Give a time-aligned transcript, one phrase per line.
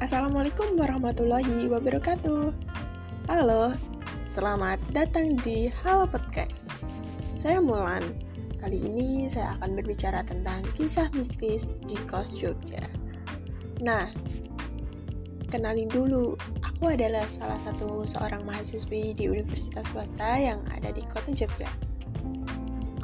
[0.00, 2.56] Assalamualaikum warahmatullahi wabarakatuh.
[3.28, 3.76] Halo,
[4.32, 6.72] selamat datang di Halo Podcast.
[7.36, 8.00] Saya Mulan.
[8.56, 12.80] Kali ini saya akan berbicara tentang kisah mistis di kos Jogja.
[13.84, 14.08] Nah,
[15.52, 16.32] kenalin dulu,
[16.64, 21.68] aku adalah salah satu seorang mahasiswi di universitas swasta yang ada di kota Jogja.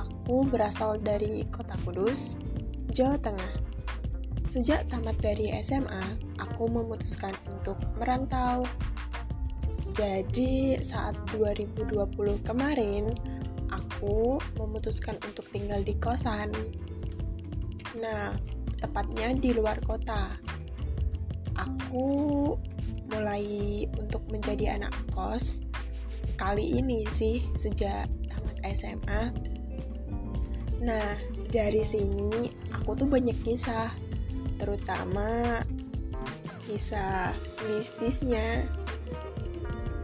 [0.00, 2.40] Aku berasal dari kota Kudus,
[2.88, 3.75] Jawa Tengah.
[4.46, 8.62] Sejak tamat dari SMA, aku memutuskan untuk merantau.
[9.92, 11.90] Jadi, saat 2020
[12.46, 13.10] kemarin,
[13.74, 16.54] aku memutuskan untuk tinggal di kosan.
[17.98, 18.32] Nah,
[18.78, 20.38] tepatnya di luar kota.
[21.56, 22.06] Aku
[23.08, 25.64] mulai untuk menjadi anak kos
[26.36, 29.32] kali ini sih sejak tamat SMA.
[30.84, 31.16] Nah,
[31.48, 33.88] dari sini aku tuh banyak kisah
[34.58, 35.60] terutama
[36.66, 37.32] kisah
[37.70, 38.66] mistisnya.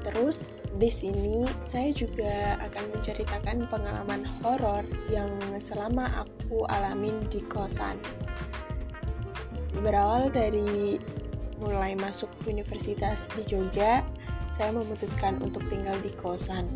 [0.06, 0.46] Terus
[0.78, 5.28] di sini saya juga akan menceritakan pengalaman horor yang
[5.60, 8.00] selama aku alamin di kosan.
[9.82, 10.96] Berawal dari
[11.62, 14.02] mulai masuk universitas di Jogja,
[14.50, 16.66] saya memutuskan untuk tinggal di kosan.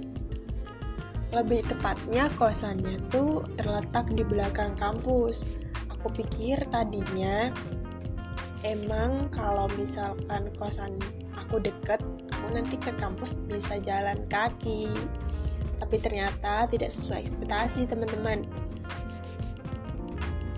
[1.34, 5.42] Lebih tepatnya kosannya tuh terletak di belakang kampus
[6.06, 7.50] aku pikir tadinya
[8.62, 10.94] emang kalau misalkan kosan
[11.34, 11.98] aku deket
[12.30, 14.86] aku nanti ke kampus bisa jalan kaki.
[15.82, 18.46] Tapi ternyata tidak sesuai ekspektasi teman-teman.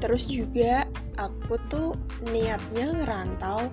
[0.05, 0.85] Terus juga
[1.17, 1.97] aku tuh
[2.29, 3.73] niatnya ngerantau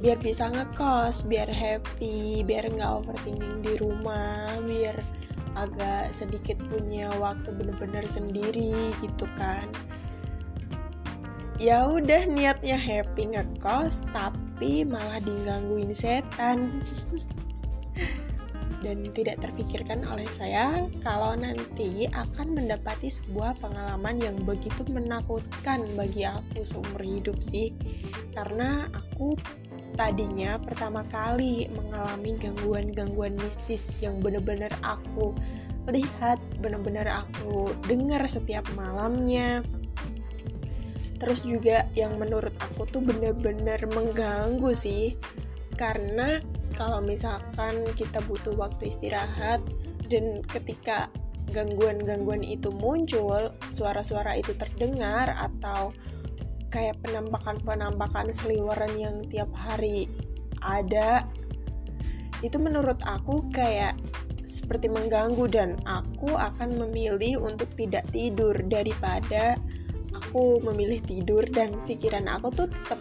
[0.00, 4.96] biar bisa ngekos biar happy biar nggak overthinking di rumah biar
[5.60, 9.68] agak sedikit punya waktu bener-bener sendiri gitu kan
[11.60, 16.78] ya udah niatnya happy ngekos tapi malah digangguin setan.
[18.82, 26.26] Dan tidak terfikirkan oleh saya kalau nanti akan mendapati sebuah pengalaman yang begitu menakutkan bagi
[26.26, 27.70] aku seumur hidup sih.
[28.34, 29.38] Karena aku
[29.94, 35.30] tadinya pertama kali mengalami gangguan-gangguan mistis yang benar-benar aku
[35.90, 39.62] lihat benar-benar aku dengar setiap malamnya
[41.22, 45.14] terus juga yang menurut aku tuh bener-bener mengganggu sih.
[45.78, 46.42] Karena
[46.74, 49.62] kalau misalkan kita butuh waktu istirahat
[50.10, 51.06] dan ketika
[51.54, 55.94] gangguan-gangguan itu muncul suara-suara itu terdengar atau
[56.72, 60.08] kayak penampakan-penampakan seliweran yang tiap hari
[60.64, 61.28] ada
[62.40, 63.94] itu menurut aku kayak
[64.48, 69.60] seperti mengganggu dan aku akan memilih untuk tidak tidur daripada
[70.16, 73.00] aku memilih tidur dan pikiran aku tuh tetap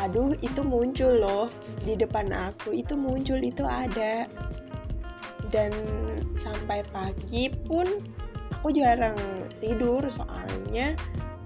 [0.00, 1.46] aduh itu muncul loh
[1.86, 4.26] di depan aku itu muncul itu ada.
[5.52, 5.70] Dan
[6.34, 7.84] sampai pagi pun
[8.56, 9.14] aku jarang
[9.60, 10.96] tidur soalnya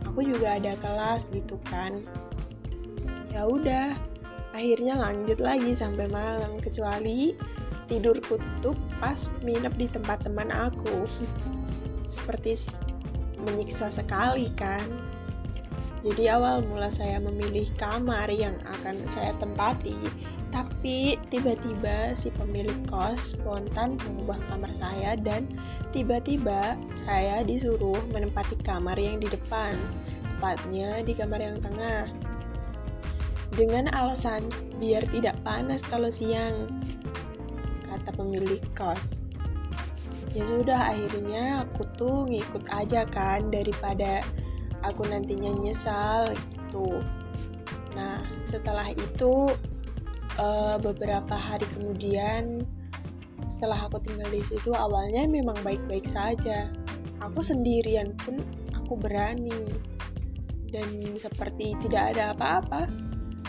[0.06, 2.01] aku juga ada kelas gitu kan.
[3.35, 3.99] Ya udah
[4.55, 7.37] akhirnya lanjut lagi sampai malam kecuali
[7.91, 11.05] tidur kutub pas minap di tempat teman aku.
[12.06, 12.56] Seperti
[13.47, 14.83] menyiksa sekali kan?
[16.03, 19.97] Jadi awal mula saya memilih kamar yang akan saya tempati
[20.55, 25.51] tapi tiba-tiba si pemilik kos spontan mengubah kamar saya dan
[25.91, 29.75] tiba-tiba saya disuruh menempati kamar yang di depan
[30.37, 32.09] tepatnya di kamar yang tengah.
[33.56, 36.69] Dengan alasan biar tidak panas kalau siang
[37.89, 39.25] kata pemilik kos
[40.37, 44.21] ya sudah akhirnya aku tuh ngikut aja kan daripada
[44.85, 47.01] aku nantinya nyesal gitu.
[47.97, 49.49] Nah setelah itu
[50.37, 52.69] uh, beberapa hari kemudian
[53.49, 56.69] setelah aku tinggal di situ awalnya memang baik-baik saja.
[57.25, 58.37] Aku sendirian pun
[58.77, 59.73] aku berani.
[60.69, 62.85] Dan seperti tidak ada apa-apa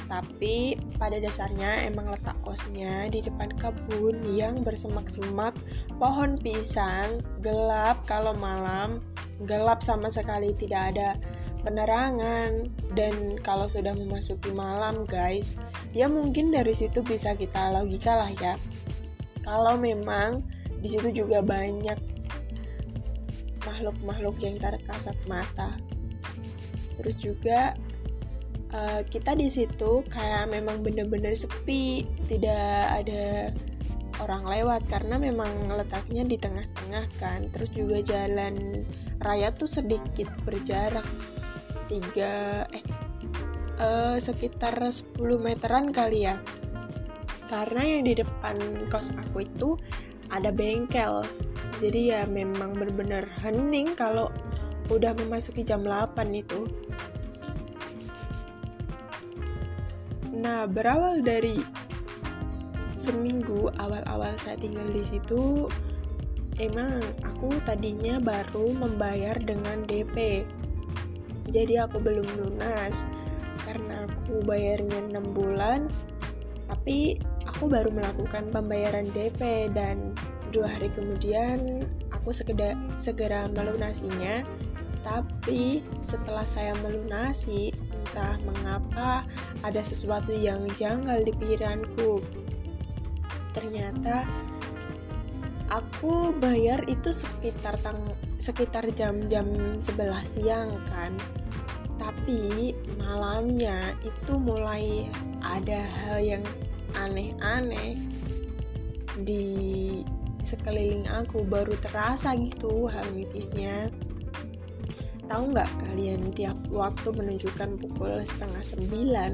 [0.08, 5.54] tapi pada dasarnya emang letak kosnya di depan kebun yang bersemak-semak
[6.00, 9.04] pohon pisang, gelap kalau malam,
[9.44, 11.10] gelap sama sekali tidak ada
[11.68, 15.60] penerangan dan kalau sudah memasuki malam guys,
[15.92, 18.56] ya mungkin dari situ bisa kita logika lah ya.
[19.44, 20.44] Kalau memang
[20.80, 22.00] di situ juga banyak
[23.68, 25.76] makhluk-makhluk yang terkasat mata.
[26.98, 27.76] Terus juga
[28.74, 33.52] uh, kita di situ kayak memang bener-bener sepi tidak ada
[34.18, 37.40] orang lewat karena memang letaknya di tengah-tengah kan.
[37.54, 38.86] Terus juga jalan
[39.22, 41.06] raya tuh sedikit berjarak
[41.88, 42.84] tiga eh
[43.80, 46.42] uh, sekitar 10 meteran kali ya.
[47.48, 48.60] Karena yang di depan
[48.92, 49.80] kos aku itu
[50.28, 51.24] ada bengkel.
[51.80, 54.34] Jadi ya memang benar-benar hening kalau
[54.88, 56.68] udah memasuki jam 8 itu
[60.38, 61.66] nah berawal dari
[62.94, 65.66] seminggu awal-awal saya tinggal di situ
[66.62, 70.46] emang aku tadinya baru membayar dengan DP
[71.50, 73.02] jadi aku belum lunas
[73.66, 75.90] karena aku bayarnya 6 bulan
[76.68, 77.18] tapi
[77.48, 80.14] aku baru melakukan pembayaran DP dan
[80.52, 81.84] dua hari kemudian
[82.28, 84.44] aku segera, segera melunasinya.
[85.08, 87.72] Tapi setelah saya melunasi
[88.46, 89.24] mengapa
[89.64, 92.22] ada sesuatu yang janggal di pikiranku.
[93.54, 94.28] Ternyata
[95.68, 98.00] aku bayar itu sekitar tang
[98.40, 99.84] sekitar jam-jam 11
[100.24, 101.14] siang kan.
[101.98, 102.72] Tapi
[103.02, 105.10] malamnya itu mulai
[105.42, 106.46] ada hal yang
[106.94, 107.98] aneh-aneh
[109.26, 109.46] di
[110.46, 111.42] sekeliling aku.
[111.44, 113.90] Baru terasa gitu hal mitisnya.
[115.28, 119.32] Tahu nggak kalian tiap waktu menunjukkan pukul setengah sembilan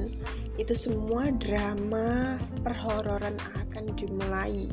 [0.56, 4.72] itu semua drama perhororan akan dimulai.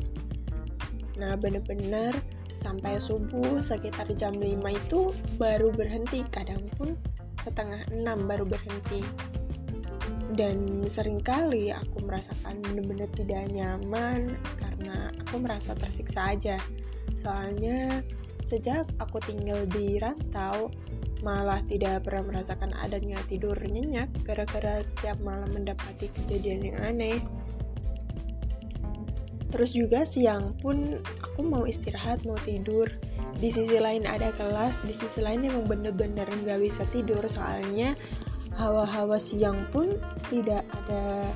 [1.19, 2.15] Nah bener-bener
[2.55, 6.95] sampai subuh sekitar jam 5 itu baru berhenti kadang pun
[7.41, 9.03] setengah enam baru berhenti.
[10.31, 16.55] Dan sering kali aku merasakan benar-benar tidak nyaman karena aku merasa tersiksa aja.
[17.19, 17.99] Soalnya
[18.47, 20.71] sejak aku tinggal di rantau
[21.21, 27.17] malah tidak pernah merasakan adanya tidur nyenyak gara-gara tiap malam mendapati kejadian yang aneh.
[29.51, 32.87] Terus juga siang pun aku mau istirahat, mau tidur.
[33.35, 37.19] Di sisi lain ada kelas, di sisi lain emang bener-bener nggak bisa tidur.
[37.27, 37.93] Soalnya
[38.55, 39.99] hawa-hawa siang pun
[40.31, 41.35] tidak ada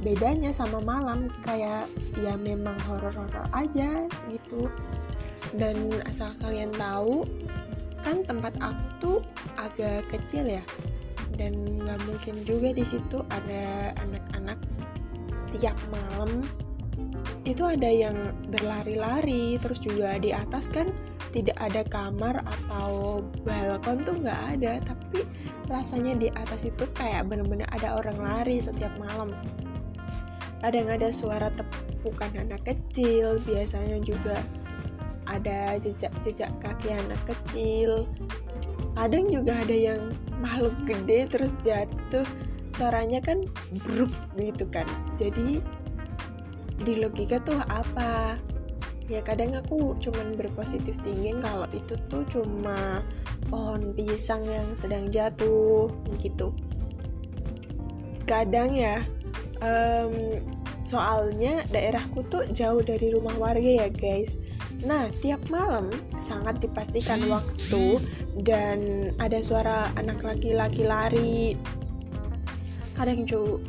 [0.00, 1.28] bedanya sama malam.
[1.44, 1.84] Kayak
[2.16, 4.72] ya memang horor-horor aja gitu.
[5.52, 7.28] Dan asal kalian tahu
[8.02, 9.18] kan tempat aku tuh
[9.56, 10.64] agak kecil ya.
[11.36, 14.58] Dan nggak mungkin juga di situ ada anak-anak
[15.56, 16.44] tiap malam.
[17.48, 20.92] Itu ada yang berlari-lari terus juga di atas kan
[21.30, 24.72] tidak ada kamar atau balkon tuh nggak ada.
[24.84, 25.24] Tapi
[25.70, 29.32] rasanya di atas itu kayak bener-bener ada orang lari setiap malam.
[30.60, 34.44] Kadang ada suara tepukan anak kecil biasanya juga
[35.30, 38.10] ada jejak-jejak kaki anak kecil.
[38.98, 40.10] Kadang juga ada yang
[40.42, 42.26] makhluk gede terus jatuh.
[42.74, 43.46] Suaranya kan
[43.86, 44.84] bruk gitu kan.
[45.16, 45.62] Jadi
[46.82, 48.34] di logika tuh apa?
[49.10, 53.02] Ya kadang aku cuman berpositif tinggi kalau itu tuh cuma
[53.50, 55.90] pohon pisang yang sedang jatuh
[56.22, 56.54] gitu.
[58.26, 59.02] Kadang ya
[59.58, 60.14] um,
[60.90, 64.42] soalnya daerahku tuh jauh dari rumah warga ya guys.
[64.82, 65.86] Nah tiap malam
[66.18, 68.02] sangat dipastikan waktu
[68.42, 71.54] dan ada suara anak laki-laki lari.
[72.98, 73.62] Kadang cu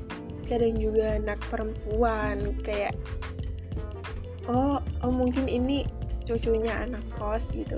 [0.49, 2.97] kadang juga anak perempuan kayak
[4.49, 5.85] oh oh mungkin ini
[6.25, 7.77] cucunya anak kos gitu.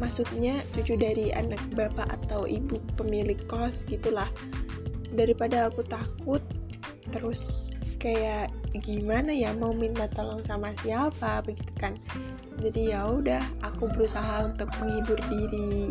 [0.00, 4.28] Maksudnya cucu dari anak bapak atau ibu pemilik kos gitulah.
[5.12, 6.40] Daripada aku takut
[7.12, 8.54] terus kayak
[8.86, 11.42] gimana ya mau minta tolong sama siapa?
[11.42, 11.98] Begitu kan.
[12.62, 15.90] Jadi ya udah aku berusaha untuk menghibur diri.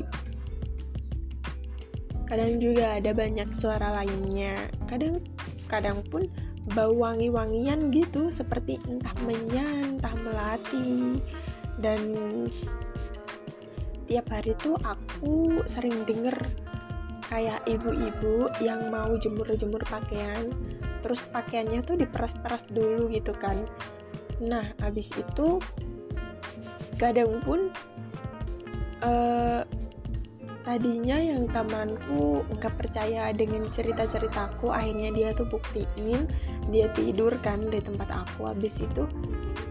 [2.23, 4.71] Kadang juga ada banyak suara lainnya.
[4.87, 5.19] Kadang
[5.67, 6.31] kadang pun
[6.71, 11.19] bau wangi-wangian gitu seperti entah menyan, entah melati.
[11.75, 11.99] Dan
[14.07, 16.39] tiap hari tuh aku sering denger
[17.27, 20.53] kayak ibu-ibu yang mau jemur-jemur pakaian
[21.05, 23.61] terus pakaiannya tuh diperas-peras dulu gitu kan.
[24.41, 25.61] Nah habis itu
[26.97, 27.69] kadang pun
[29.05, 29.61] uh,
[30.65, 36.25] tadinya yang temanku nggak percaya dengan cerita-ceritaku akhirnya dia tuh buktiin
[36.73, 38.49] dia tidur kan di tempat aku.
[38.49, 39.05] Habis itu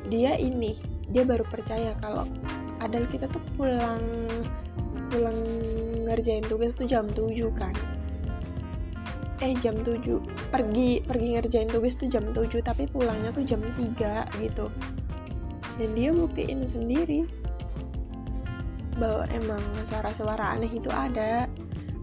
[0.06, 0.78] dia ini
[1.10, 2.30] dia baru percaya kalau
[2.78, 4.06] adal kita tuh pulang
[5.10, 5.38] pulang
[6.06, 7.74] ngerjain tugas tuh jam 7 kan
[9.42, 10.22] eh jam 7
[10.54, 14.70] pergi pergi ngerjain tugas tuh jam 7 tapi pulangnya tuh jam 3 gitu.
[15.74, 17.26] Dan dia buktiin sendiri
[18.94, 21.50] bahwa emang suara-suara aneh itu ada.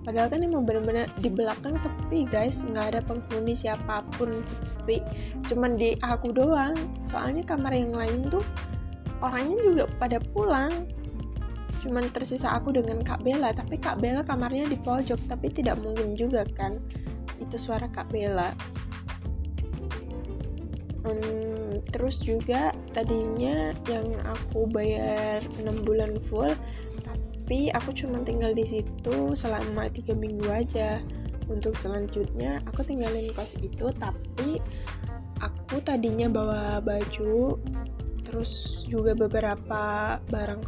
[0.02, 2.66] Padahal kan emang bener-bener di belakang sepi guys.
[2.68, 5.00] Nggak ada penghuni siapa pun sepi.
[5.48, 6.76] Cuman di aku doang.
[7.08, 8.44] Soalnya kamar yang lain tuh
[9.24, 10.90] orangnya juga pada pulang.
[11.86, 13.54] Cuman tersisa aku dengan Kak Bella.
[13.54, 16.82] Tapi Kak Bella kamarnya di pojok tapi tidak mungkin juga kan
[17.42, 18.54] itu suara Kak Bella.
[21.02, 26.54] Hmm, terus juga tadinya yang aku bayar 6 bulan full
[27.52, 31.04] tapi aku cuma tinggal di situ selama tiga minggu aja.
[31.52, 34.64] Untuk selanjutnya aku tinggalin kos itu tapi
[35.42, 37.60] aku tadinya bawa baju
[38.24, 40.64] terus juga beberapa barang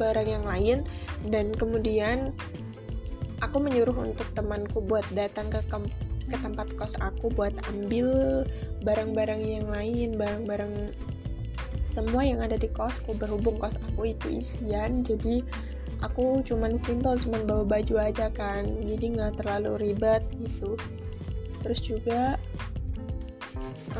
[0.00, 0.88] barang yang lain.
[1.28, 2.32] Dan kemudian
[3.44, 5.60] aku menyuruh untuk temanku buat datang ke
[6.28, 8.42] ke tempat kos aku buat ambil
[8.86, 10.94] barang-barang yang lain barang-barang
[11.92, 15.04] semua yang ada di kosku berhubung kos aku itu isian.
[15.04, 15.44] Jadi
[16.00, 18.64] aku cuman simple cuman bawa baju aja kan.
[18.64, 20.72] Jadi nggak terlalu ribet gitu.
[21.60, 22.40] Terus juga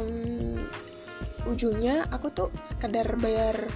[0.01, 0.57] um,
[1.45, 3.69] ujungnya aku tuh sekedar bayar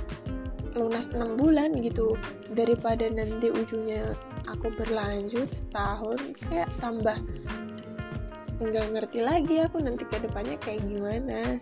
[0.73, 2.17] lunas 6 bulan gitu.
[2.57, 4.17] Daripada nanti ujungnya
[4.49, 7.21] aku berlanjut setahun kayak tambah
[8.57, 11.61] nggak ngerti lagi aku nanti ke depannya kayak gimana.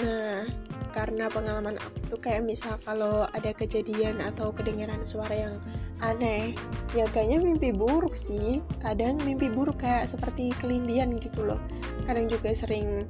[0.00, 0.48] Nah
[0.88, 5.54] karena pengalaman aku tuh kayak misal kalau ada kejadian atau kedengaran suara yang
[6.00, 6.56] aneh
[6.96, 8.64] ya kayaknya mimpi buruk sih.
[8.80, 11.60] Kadang mimpi buruk kayak seperti kelindian gitu loh.
[12.08, 13.04] Kadang juga sering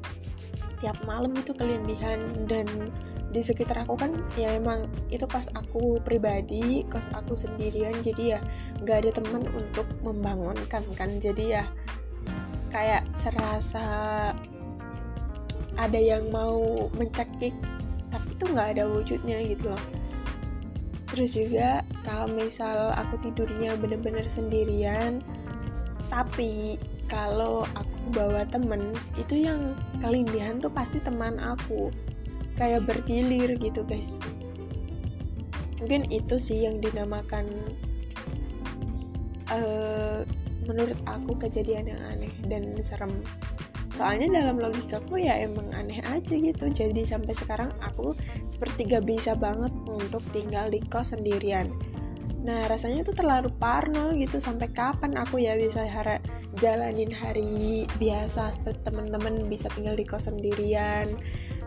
[0.83, 2.67] tiap malam itu kelindihan dan
[3.29, 7.93] di sekitar aku kan ya emang itu kos aku pribadi kos aku sendirian.
[8.01, 8.41] Jadi ya
[8.81, 11.11] nggak ada teman untuk membangunkan kan.
[11.21, 11.65] Jadi ya
[12.73, 13.87] kayak serasa
[15.79, 17.55] ada yang mau mencekik
[18.09, 19.85] tapi tuh nggak ada wujudnya gitu loh.
[21.09, 25.21] Terus juga kalau misal aku tidurnya bener-bener sendirian
[26.09, 31.89] tapi kalau aku bawa temen itu yang kelindihan tuh pasti teman aku
[32.59, 34.19] kayak bergilir gitu guys.
[35.79, 37.47] Mungkin itu sih yang dinamakan
[39.49, 40.27] uh,
[40.67, 43.23] menurut aku kejadian yang aneh dan serem.
[43.95, 46.67] Soalnya dalam logikaku ya emang aneh aja gitu.
[46.71, 48.15] Jadi sampai sekarang aku
[48.51, 51.71] seperti gak bisa banget untuk tinggal di kos sendirian
[52.49, 56.25] Nah rasanya tuh terlalu parno gitu sampai kapan aku ya bisa harap
[56.57, 61.13] jalanin hari biasa seperti temen-temen bisa tinggal di kos sendirian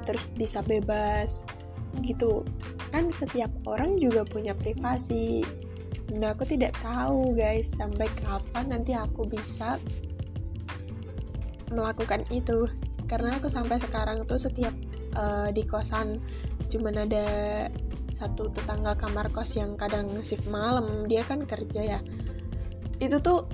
[0.09, 1.45] terus bisa bebas
[2.01, 2.41] gitu.
[2.89, 5.45] Kan setiap orang juga punya privasi.
[6.17, 9.77] Nah aku tidak tahu guys sampai kapan nanti aku bisa
[11.69, 12.65] melakukan itu.
[13.05, 14.73] Karena aku sampai sekarang tuh setiap
[15.13, 16.17] uh, di kosan
[16.71, 17.27] cuman ada
[18.21, 21.99] satu tetangga kamar kos yang kadang shift malam dia kan kerja ya.
[23.01, 23.49] Itu tuh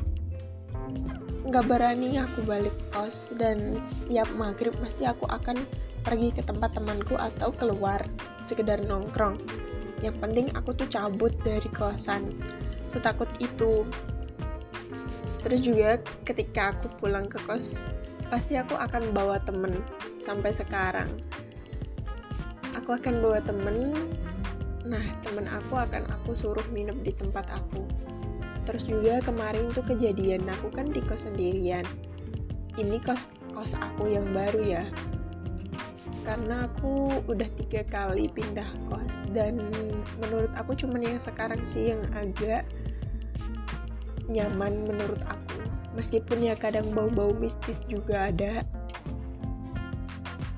[1.47, 5.55] nggak berani aku balik kos dan setiap maghrib pasti aku akan
[6.03, 8.03] pergi ke tempat temanku atau keluar
[8.43, 9.39] sekedar nongkrong.
[10.03, 12.35] Yang penting aku tuh cabut dari kosan
[12.91, 13.87] setakut itu.
[15.47, 17.87] Terus juga ketika aku pulang ke kos
[18.27, 19.79] pasti aku akan bawa temen
[20.19, 21.07] sampai sekarang.
[22.75, 23.95] Aku akan bawa temen
[24.87, 27.83] Nah, temen aku akan aku suruh minum di tempat aku.
[28.63, 31.83] Terus juga kemarin tuh kejadian aku kan di kos sendirian.
[32.79, 34.83] Ini kos kos aku yang baru ya.
[36.23, 39.59] Karena aku udah tiga kali pindah kos dan
[40.23, 42.63] menurut aku cuman yang sekarang sih yang agak
[44.31, 45.63] nyaman menurut aku.
[45.95, 48.67] Meskipun ya kadang bau-bau mistis juga ada,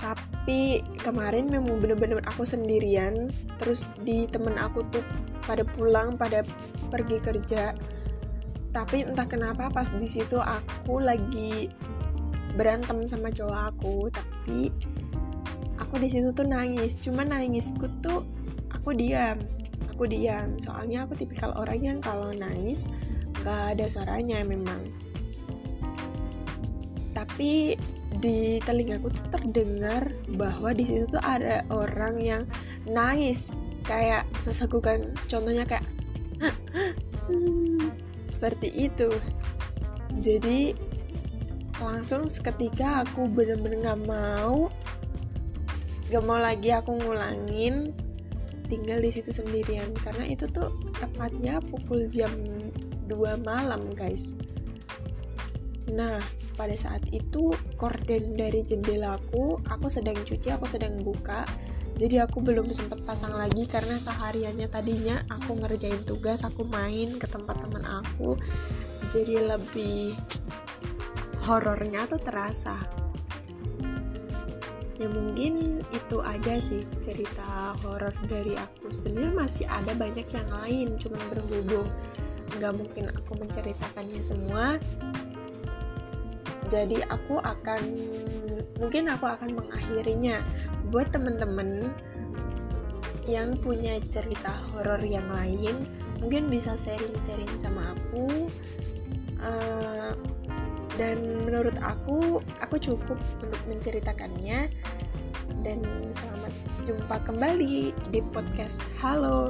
[0.10, 3.30] tapi kemarin memang bener-bener aku sendirian.
[3.62, 5.06] Terus di temen aku tuh
[5.46, 6.42] pada pulang pada
[6.90, 7.78] pergi kerja.
[8.74, 11.70] Tapi entah kenapa pas di situ aku lagi
[12.58, 13.98] berantem sama cowok aku.
[14.10, 14.74] Tapi
[15.78, 16.98] aku di situ tuh nangis.
[16.98, 18.26] Cuma nangisku tuh
[18.74, 19.38] aku diam.
[19.94, 20.58] Aku diam.
[20.58, 22.90] Soalnya aku tipikal orang yang kalau nangis
[23.46, 24.90] gak ada suaranya memang.
[27.14, 27.78] Tapi
[28.18, 32.44] di telingaku tuh terdengar bahwa di situ tuh ada orang yang
[32.90, 33.54] nangis.
[33.86, 35.86] Kayak sesagukan contohnya kayak
[38.26, 39.14] seperti itu.
[40.20, 40.74] Jadi
[41.80, 44.68] langsung seketika aku bener-bener gak mau
[46.10, 47.94] gak mau lagi aku ngulangin
[48.68, 49.94] tinggal di situ sendirian.
[50.02, 52.34] Karena itu tuh tepatnya pukul jam
[53.10, 54.38] 2 malam guys
[55.90, 56.22] Nah,
[56.54, 61.46] pada saat itu korden dari jendelaku, aku sedang cuci, aku sedang buka.
[62.00, 67.28] Jadi aku belum sempat pasang lagi karena sehariannya tadinya aku ngerjain tugas, aku main ke
[67.28, 68.40] tempat teman aku.
[69.12, 70.16] Jadi lebih
[71.44, 72.78] horornya tuh terasa.
[75.00, 80.88] ya mungkin itu aja sih cerita horor dari aku sebenarnya masih ada banyak yang lain
[81.00, 81.88] cuman berhubung
[82.60, 84.76] nggak mungkin aku menceritakannya semua
[86.70, 87.82] jadi aku akan
[88.78, 90.40] mungkin aku akan mengakhirinya
[90.94, 91.90] buat temen-temen
[93.26, 95.86] yang punya cerita horor yang lain.
[96.22, 98.50] Mungkin bisa sharing-sharing sama aku.
[99.42, 100.14] Uh,
[101.00, 104.70] dan menurut aku aku cukup untuk menceritakannya.
[105.66, 105.82] Dan
[106.14, 106.54] selamat
[106.86, 109.50] jumpa kembali di podcast Halo.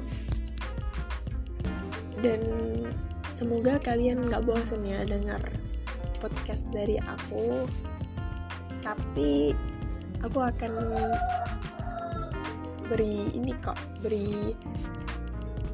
[2.20, 2.44] Dan
[3.32, 5.40] semoga kalian nggak bosan ya dengar
[6.20, 7.66] podcast dari aku
[8.84, 9.56] tapi
[10.22, 10.72] aku akan
[12.92, 14.54] beri ini kok beri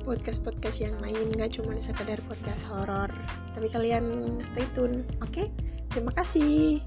[0.05, 3.09] podcast-podcast yang lain nggak cuma sekedar podcast horor
[3.57, 5.49] tapi kalian stay tune oke okay?
[5.95, 6.83] Terima kasih.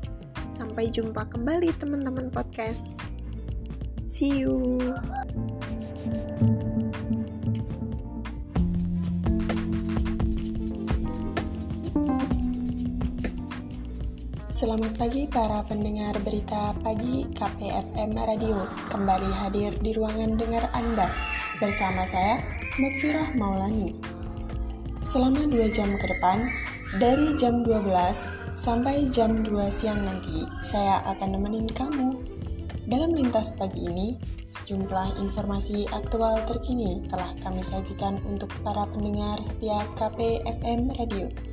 [0.52, 3.00] Sampai jumpa kembali teman-teman podcast.
[4.04, 4.76] See you.
[14.58, 18.66] Selamat pagi para pendengar berita pagi KPFM Radio.
[18.90, 21.14] Kembali hadir di ruangan dengar Anda
[21.62, 22.42] bersama saya,
[22.74, 23.94] Makfirah Maulani.
[24.98, 26.50] Selama dua jam ke depan,
[26.98, 27.86] dari jam 12
[28.58, 32.18] Sampai jam 2 siang nanti, saya akan nemenin kamu.
[32.90, 39.86] Dalam lintas pagi ini, sejumlah informasi aktual terkini telah kami sajikan untuk para pendengar setia
[39.94, 41.47] KPFM Radio.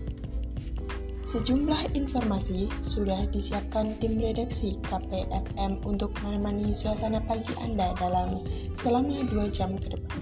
[1.26, 8.46] Sejumlah informasi sudah disiapkan tim redaksi KPFM untuk menemani suasana pagi Anda dalam
[8.78, 10.22] selama 2 jam ke depan.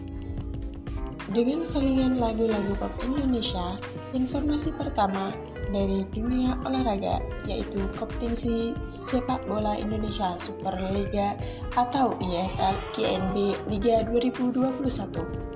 [1.36, 3.75] Dengan selingan lagu-lagu pop Indonesia,
[4.15, 5.36] informasi pertama
[5.75, 7.19] dari dunia olahraga
[7.51, 11.36] yaitu kompetisi sepak bola Indonesia Super Liga
[11.75, 15.53] atau ISL KNB Liga 2021.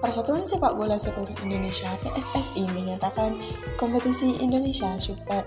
[0.00, 3.36] Persatuan Sepak Bola Seluruh Indonesia PSSI menyatakan
[3.76, 5.44] kompetisi Indonesia Super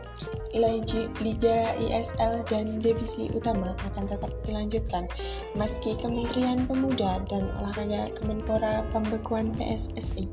[0.53, 5.09] Liga ISL dan divisi utama akan tetap dilanjutkan
[5.57, 10.29] meski Kementerian Pemuda dan Olahraga Kemenpora pembekuan PSSI.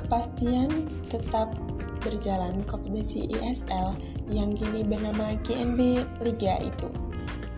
[0.00, 1.52] Kepastian tetap
[2.00, 4.00] berjalan kompetisi ISL
[4.32, 6.88] yang kini bernama GNB Liga itu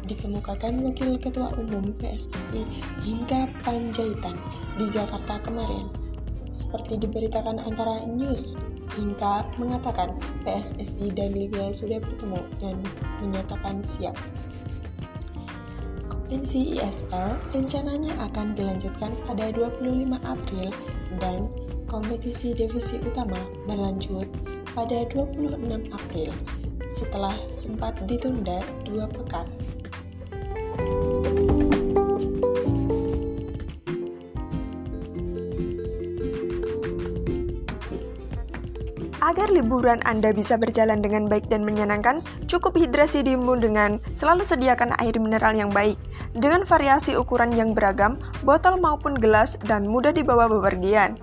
[0.07, 2.63] dikemukakan Wakil Ketua Umum PSSI
[3.03, 4.39] hingga Panjaitan
[4.79, 5.91] di Jakarta kemarin.
[6.55, 8.57] Seperti diberitakan antara news
[8.97, 10.17] hingga mengatakan
[10.47, 12.81] PSSI dan Liga sudah bertemu dan
[13.21, 14.17] menyatakan siap.
[16.09, 20.69] Kompetisi ISL rencananya akan dilanjutkan pada 25 April
[21.23, 21.47] dan
[21.87, 23.39] kompetisi divisi utama
[23.71, 24.27] berlanjut
[24.75, 26.35] pada 26 April
[26.91, 29.47] setelah sempat ditunda dua pekan.
[39.27, 44.95] Agar liburan Anda bisa berjalan dengan baik dan menyenangkan, cukup hidrasi dirimu dengan selalu sediakan
[45.03, 45.99] air mineral yang baik.
[46.31, 51.19] Dengan variasi ukuran yang beragam, botol maupun gelas, dan mudah dibawa bepergian.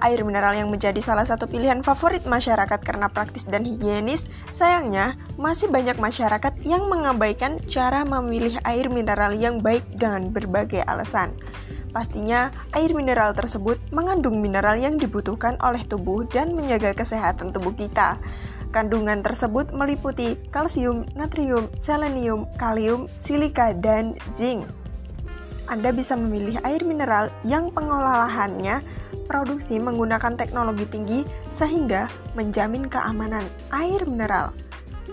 [0.00, 4.24] Air mineral yang menjadi salah satu pilihan favorit masyarakat karena praktis dan higienis,
[4.56, 11.36] sayangnya masih banyak masyarakat yang mengabaikan cara memilih air mineral yang baik dengan berbagai alasan.
[11.90, 18.16] Pastinya, air mineral tersebut mengandung mineral yang dibutuhkan oleh tubuh dan menjaga kesehatan tubuh kita.
[18.70, 24.62] Kandungan tersebut meliputi kalsium, natrium, selenium, kalium, silika, dan zinc.
[25.70, 28.82] Anda bisa memilih air mineral yang pengolahannya
[29.30, 31.20] produksi menggunakan teknologi tinggi
[31.54, 34.50] sehingga menjamin keamanan air mineral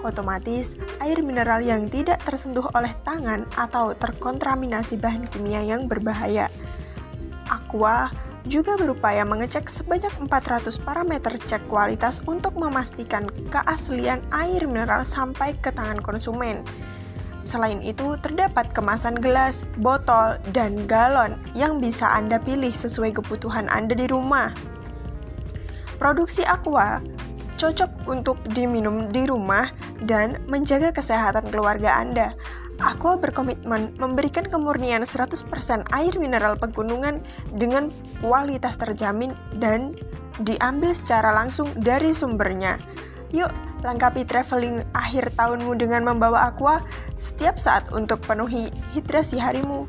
[0.06, 6.52] otomatis air mineral yang tidak tersentuh oleh tangan atau terkontaminasi bahan kimia yang berbahaya.
[7.50, 8.12] Aqua
[8.48, 15.72] juga berupaya mengecek sebanyak 400 parameter cek kualitas untuk memastikan keaslian air mineral sampai ke
[15.72, 16.64] tangan konsumen.
[17.48, 23.96] Selain itu, terdapat kemasan gelas, botol, dan galon yang bisa Anda pilih sesuai kebutuhan Anda
[23.96, 24.52] di rumah.
[25.96, 27.00] Produksi Aqua
[27.56, 29.72] cocok untuk diminum di rumah
[30.04, 32.36] dan menjaga kesehatan keluarga Anda.
[32.78, 35.42] Aqua berkomitmen memberikan kemurnian 100%
[35.90, 37.24] air mineral pegunungan
[37.58, 37.90] dengan
[38.22, 39.98] kualitas terjamin dan
[40.46, 42.78] diambil secara langsung dari sumbernya.
[43.34, 43.50] Yuk,
[43.88, 46.84] lengkapi traveling akhir tahunmu dengan membawa Aqua
[47.16, 49.88] setiap saat untuk penuhi hidrasi harimu.